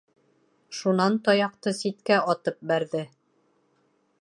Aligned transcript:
Шунан 0.77 1.17
таяҡты 1.27 1.73
ситкә 1.81 2.17
атып 2.35 2.59
бәрҙе. 2.73 3.03